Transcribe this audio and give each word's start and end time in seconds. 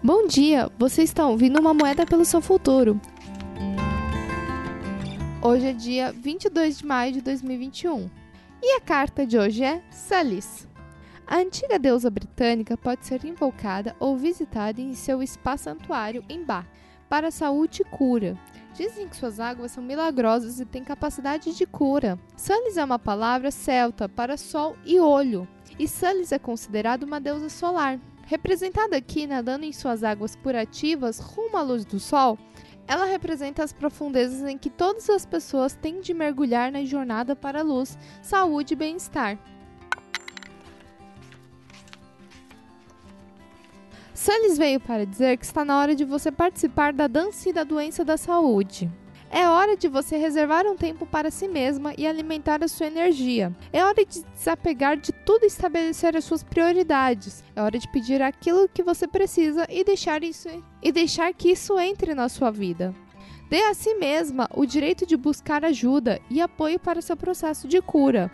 Bom 0.00 0.28
dia, 0.28 0.70
você 0.78 1.02
está 1.02 1.26
ouvindo 1.26 1.58
uma 1.58 1.74
moeda 1.74 2.06
pelo 2.06 2.24
seu 2.24 2.40
futuro. 2.40 3.00
Hoje 5.42 5.66
é 5.66 5.72
dia 5.72 6.12
22 6.12 6.78
de 6.78 6.86
maio 6.86 7.12
de 7.14 7.20
2021 7.20 8.08
e 8.62 8.76
a 8.76 8.80
carta 8.80 9.26
de 9.26 9.36
hoje 9.36 9.64
é 9.64 9.82
Salis. 9.90 10.68
A 11.26 11.38
antiga 11.38 11.80
deusa 11.80 12.08
britânica 12.08 12.76
pode 12.76 13.04
ser 13.06 13.24
invocada 13.24 13.96
ou 13.98 14.16
visitada 14.16 14.80
em 14.80 14.94
seu 14.94 15.20
spa-santuário 15.26 16.24
em 16.28 16.44
Ba 16.44 16.64
para 17.08 17.32
saúde 17.32 17.82
e 17.82 17.84
cura. 17.84 18.38
Dizem 18.74 19.08
que 19.08 19.16
suas 19.16 19.40
águas 19.40 19.72
são 19.72 19.82
milagrosas 19.82 20.60
e 20.60 20.64
têm 20.64 20.84
capacidade 20.84 21.56
de 21.56 21.66
cura. 21.66 22.16
Salis 22.36 22.76
é 22.76 22.84
uma 22.84 23.00
palavra 23.00 23.50
celta 23.50 24.08
para 24.08 24.36
sol 24.36 24.76
e 24.84 25.00
olho, 25.00 25.48
e 25.76 25.88
Salis 25.88 26.30
é 26.30 26.38
considerada 26.38 27.04
uma 27.04 27.20
deusa 27.20 27.48
solar. 27.48 27.98
Representada 28.28 28.94
aqui 28.94 29.26
nadando 29.26 29.64
em 29.64 29.72
suas 29.72 30.04
águas 30.04 30.36
curativas 30.36 31.18
rumo 31.18 31.56
à 31.56 31.62
luz 31.62 31.86
do 31.86 31.98
sol, 31.98 32.38
ela 32.86 33.06
representa 33.06 33.64
as 33.64 33.72
profundezas 33.72 34.46
em 34.46 34.58
que 34.58 34.68
todas 34.68 35.08
as 35.08 35.24
pessoas 35.24 35.74
têm 35.74 36.02
de 36.02 36.12
mergulhar 36.12 36.70
na 36.70 36.84
jornada 36.84 37.34
para 37.34 37.60
a 37.60 37.62
luz, 37.62 37.98
saúde 38.20 38.74
e 38.74 38.76
bem-estar. 38.76 39.38
Sullis 44.12 44.58
veio 44.58 44.78
para 44.78 45.06
dizer 45.06 45.38
que 45.38 45.46
está 45.46 45.64
na 45.64 45.78
hora 45.80 45.94
de 45.94 46.04
você 46.04 46.30
participar 46.30 46.92
da 46.92 47.06
dança 47.06 47.48
e 47.48 47.52
da 47.54 47.64
doença 47.64 48.04
da 48.04 48.18
saúde. 48.18 48.92
É 49.30 49.48
hora 49.48 49.76
de 49.76 49.88
você 49.88 50.16
reservar 50.16 50.66
um 50.66 50.76
tempo 50.76 51.04
para 51.04 51.30
si 51.30 51.46
mesma 51.46 51.92
e 51.98 52.06
alimentar 52.06 52.62
a 52.62 52.68
sua 52.68 52.86
energia. 52.86 53.54
É 53.72 53.84
hora 53.84 54.04
de 54.04 54.22
desapegar 54.34 54.96
de 54.96 55.12
tudo 55.12 55.44
e 55.44 55.46
estabelecer 55.46 56.16
as 56.16 56.24
suas 56.24 56.42
prioridades. 56.42 57.44
É 57.54 57.62
hora 57.62 57.78
de 57.78 57.86
pedir 57.88 58.22
aquilo 58.22 58.68
que 58.68 58.82
você 58.82 59.06
precisa 59.06 59.66
e 59.68 59.84
deixar 59.84 60.22
isso 60.24 60.48
e 60.82 60.92
deixar 60.92 61.32
que 61.34 61.50
isso 61.50 61.78
entre 61.78 62.14
na 62.14 62.28
sua 62.28 62.50
vida. 62.50 62.94
Dê 63.48 63.62
a 63.62 63.72
si 63.72 63.94
mesma 63.94 64.48
o 64.54 64.66
direito 64.66 65.06
de 65.06 65.16
buscar 65.16 65.64
ajuda 65.64 66.20
e 66.28 66.40
apoio 66.40 66.78
para 66.78 67.00
seu 67.00 67.16
processo 67.16 67.66
de 67.66 67.80
cura. 67.80 68.30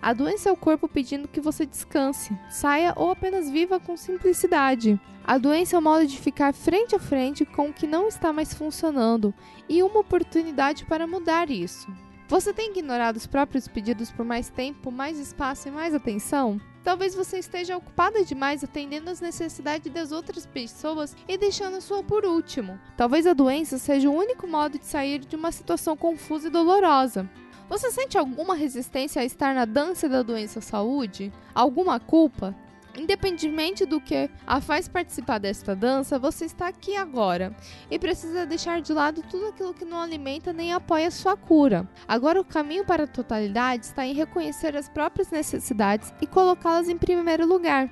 A 0.00 0.12
doença 0.12 0.48
é 0.48 0.52
o 0.52 0.56
corpo 0.56 0.88
pedindo 0.88 1.28
que 1.28 1.40
você 1.40 1.66
descanse, 1.66 2.36
saia 2.48 2.92
ou 2.96 3.10
apenas 3.10 3.50
viva 3.50 3.80
com 3.80 3.96
simplicidade. 3.96 5.00
A 5.24 5.38
doença 5.38 5.76
é 5.76 5.78
o 5.78 5.82
modo 5.82 6.06
de 6.06 6.18
ficar 6.18 6.52
frente 6.52 6.94
a 6.94 6.98
frente 6.98 7.44
com 7.44 7.68
o 7.68 7.72
que 7.72 7.86
não 7.86 8.08
está 8.08 8.32
mais 8.32 8.54
funcionando 8.54 9.34
e 9.68 9.82
uma 9.82 10.00
oportunidade 10.00 10.84
para 10.84 11.06
mudar 11.06 11.50
isso. 11.50 11.88
Você 12.32 12.50
tem 12.50 12.70
ignorado 12.70 13.16
os 13.16 13.26
próprios 13.26 13.68
pedidos 13.68 14.10
por 14.10 14.24
mais 14.24 14.48
tempo, 14.48 14.90
mais 14.90 15.18
espaço 15.18 15.68
e 15.68 15.70
mais 15.70 15.94
atenção? 15.94 16.58
Talvez 16.82 17.14
você 17.14 17.38
esteja 17.38 17.76
ocupada 17.76 18.24
demais 18.24 18.64
atendendo 18.64 19.10
às 19.10 19.20
necessidades 19.20 19.92
das 19.92 20.12
outras 20.12 20.46
pessoas 20.46 21.14
e 21.28 21.36
deixando 21.36 21.76
a 21.76 21.82
sua 21.82 22.02
por 22.02 22.24
último. 22.24 22.80
Talvez 22.96 23.26
a 23.26 23.34
doença 23.34 23.76
seja 23.76 24.08
o 24.08 24.16
único 24.16 24.46
modo 24.46 24.78
de 24.78 24.86
sair 24.86 25.18
de 25.18 25.36
uma 25.36 25.52
situação 25.52 25.94
confusa 25.94 26.48
e 26.48 26.50
dolorosa. 26.50 27.28
Você 27.68 27.90
sente 27.90 28.16
alguma 28.16 28.54
resistência 28.54 29.20
a 29.20 29.26
estar 29.26 29.54
na 29.54 29.66
dança 29.66 30.08
da 30.08 30.22
doença 30.22 30.62
saúde? 30.62 31.30
Alguma 31.54 32.00
culpa? 32.00 32.56
Independentemente 32.96 33.86
do 33.86 34.00
que 34.00 34.28
a 34.46 34.60
faz 34.60 34.86
participar 34.86 35.38
desta 35.38 35.74
dança, 35.74 36.18
você 36.18 36.44
está 36.44 36.68
aqui 36.68 36.94
agora 36.96 37.56
e 37.90 37.98
precisa 37.98 38.44
deixar 38.44 38.82
de 38.82 38.92
lado 38.92 39.22
tudo 39.22 39.46
aquilo 39.46 39.72
que 39.72 39.84
não 39.84 40.00
alimenta 40.00 40.52
nem 40.52 40.72
apoia 40.72 41.10
sua 41.10 41.36
cura. 41.36 41.88
Agora, 42.06 42.40
o 42.40 42.44
caminho 42.44 42.84
para 42.84 43.04
a 43.04 43.06
totalidade 43.06 43.86
está 43.86 44.06
em 44.06 44.12
reconhecer 44.12 44.76
as 44.76 44.88
próprias 44.88 45.30
necessidades 45.30 46.12
e 46.20 46.26
colocá-las 46.26 46.88
em 46.88 46.98
primeiro 46.98 47.46
lugar, 47.46 47.90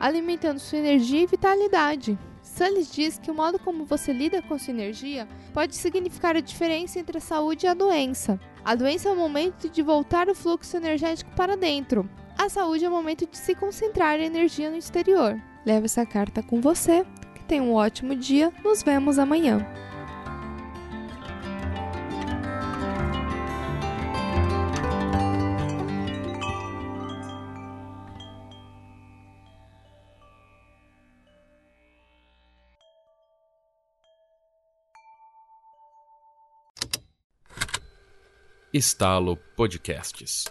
alimentando 0.00 0.58
sua 0.58 0.78
energia 0.78 1.22
e 1.22 1.26
vitalidade. 1.26 2.18
Sullis 2.42 2.90
diz 2.90 3.18
que 3.18 3.30
o 3.30 3.34
modo 3.34 3.58
como 3.58 3.84
você 3.84 4.12
lida 4.12 4.40
com 4.40 4.58
sua 4.58 4.72
energia 4.72 5.28
pode 5.52 5.76
significar 5.76 6.34
a 6.36 6.40
diferença 6.40 6.98
entre 6.98 7.18
a 7.18 7.20
saúde 7.20 7.66
e 7.66 7.68
a 7.68 7.74
doença. 7.74 8.40
A 8.64 8.74
doença 8.74 9.10
é 9.10 9.12
o 9.12 9.16
momento 9.16 9.68
de 9.68 9.82
voltar 9.82 10.28
o 10.28 10.34
fluxo 10.34 10.76
energético 10.76 11.30
para 11.36 11.56
dentro. 11.56 12.08
A 12.38 12.48
saúde 12.48 12.84
é 12.84 12.88
o 12.88 12.92
momento 12.92 13.26
de 13.26 13.36
se 13.36 13.52
concentrar 13.52 14.14
a 14.14 14.24
energia 14.24 14.70
no 14.70 14.76
exterior. 14.76 15.36
Leve 15.66 15.86
essa 15.86 16.06
carta 16.06 16.40
com 16.40 16.60
você. 16.60 17.04
Que 17.34 17.42
tenha 17.42 17.62
um 17.62 17.74
ótimo 17.74 18.14
dia. 18.14 18.52
Nos 18.62 18.80
vemos 18.80 19.18
amanhã. 19.18 19.66
Estalo 38.72 39.36
Podcasts 39.56 40.44